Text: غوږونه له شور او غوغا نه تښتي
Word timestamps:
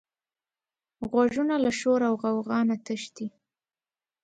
غوږونه 1.09 1.55
له 1.63 1.71
شور 1.79 2.01
او 2.09 2.13
غوغا 2.21 2.59
نه 2.69 2.75
تښتي 2.85 3.27